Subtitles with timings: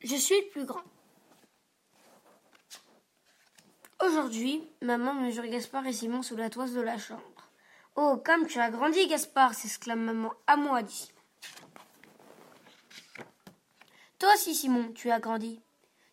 [0.00, 0.82] Je suis le plus grand.
[4.04, 7.22] Aujourd'hui, maman mesure Gaspard et Simon sous la toise de la chambre.
[7.94, 10.32] Oh, comme tu as grandi, Gaspard s'exclame maman.
[10.46, 11.20] À moi, dit Simon.
[14.18, 15.60] Toi aussi, Simon, tu as grandi.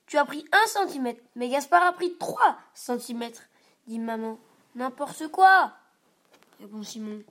[0.06, 3.44] Tu as pris un centimètre, mais Gaspard a pris trois centimètres,
[3.88, 4.40] dit maman.
[4.76, 5.74] N'importe quoi,
[6.60, 7.22] répond Simon.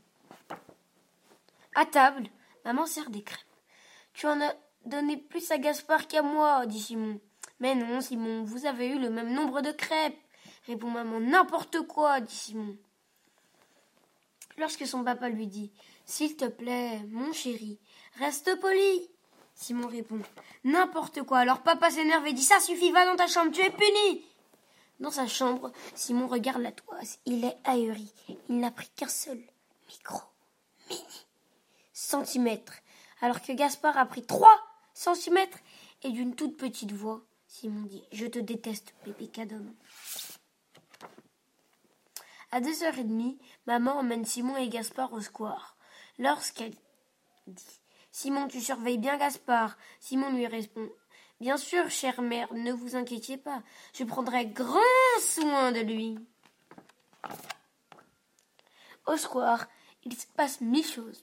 [1.75, 2.29] À table,
[2.65, 3.41] maman sert des crêpes.
[4.13, 4.55] Tu en as
[4.87, 7.21] donné plus à Gaspard qu'à moi, dit Simon.
[7.61, 10.19] Mais non, Simon, vous avez eu le même nombre de crêpes,
[10.67, 11.21] répond maman.
[11.21, 12.77] N'importe quoi, dit Simon.
[14.59, 15.73] Lorsque son papa lui dit
[16.05, 17.79] S'il te plaît, mon chéri,
[18.19, 19.09] reste poli.
[19.55, 20.21] Simon répond
[20.65, 21.39] N'importe quoi.
[21.39, 24.25] Alors papa s'énerve et dit Ça suffit, va dans ta chambre, tu es puni.
[25.01, 27.19] Dans sa chambre, Simon regarde la toise.
[27.27, 28.13] Il est ahuri.
[28.49, 29.41] Il n'a pris qu'un seul
[29.89, 30.21] micro,
[30.89, 31.27] mini,
[31.93, 32.75] centimètre,
[33.21, 35.59] alors que Gaspard a pris trois centimètres
[36.03, 39.75] et d'une toute petite voix, Simon dit Je te déteste, bébé cadom.
[42.51, 45.77] À deux heures et demie, maman emmène Simon et Gaspard au square.
[46.19, 46.75] Lorsqu'elle
[47.47, 47.81] dit
[48.11, 50.91] Simon, tu surveilles bien Gaspard, Simon lui répond
[51.41, 53.63] Bien sûr, chère mère, ne vous inquiétez pas,
[53.95, 54.79] je prendrai grand
[55.21, 56.19] soin de lui.
[59.07, 59.67] Au square,
[60.05, 61.23] il se passe mille choses.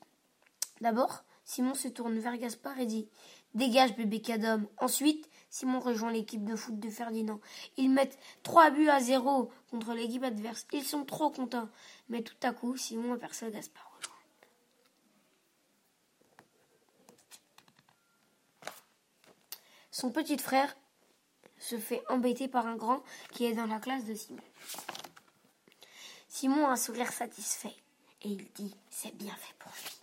[0.81, 3.09] D'abord, Simon se tourne vers Gaspard et dit
[3.55, 4.67] Dégage, bébé cadom.
[4.78, 7.41] Ensuite, Simon rejoint l'équipe de foot de Ferdinand.
[7.75, 10.67] Ils mettent trois buts à zéro contre l'équipe adverse.
[10.73, 11.67] Ils sont trop contents.
[12.08, 14.00] Mais tout à coup, Simon aperçoit Gaspard.
[19.89, 20.78] Son petit frère
[21.58, 24.38] se fait embêter par un grand qui est dans la classe de Simon.
[26.28, 27.75] Simon a un sourire satisfait
[28.22, 29.98] et il dit C'est bien fait pour lui.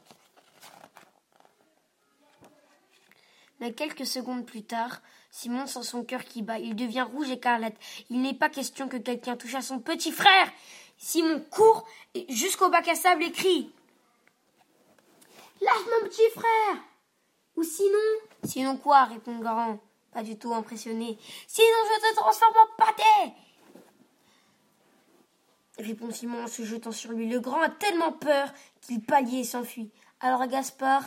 [3.75, 5.01] Quelques secondes plus tard,
[5.31, 6.59] Simon sent son cœur qui bat.
[6.59, 7.77] Il devient rouge écarlate.
[8.11, 10.51] Il n'est pas question que quelqu'un touche à son petit frère.
[10.99, 11.87] Simon court
[12.29, 13.71] jusqu'au bac à sable et crie
[15.61, 16.83] Lâche mon petit frère
[17.57, 17.99] Ou sinon
[18.45, 19.79] Sinon quoi répond grand,
[20.13, 21.19] pas du tout impressionné.
[21.47, 23.35] Sinon je te transforme en pâté
[25.79, 27.29] répond Simon en se jetant sur lui.
[27.29, 28.49] Le grand a tellement peur
[28.81, 29.91] qu'il pâlit et s'enfuit.
[30.21, 31.05] Alors Gaspard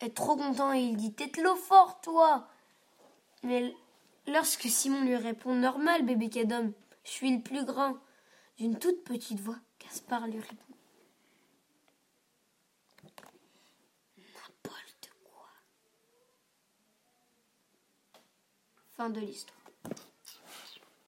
[0.00, 2.48] est trop content et il dit T'es l'eau fort, toi
[3.42, 3.74] Mais
[4.26, 6.72] lorsque Simon lui répond Normal, bébé cadom,
[7.04, 7.96] je suis le plus grand,
[8.58, 10.56] d'une toute petite voix, Gaspard lui répond
[14.22, 15.46] N'importe quoi.
[18.96, 19.56] Fin de l'histoire.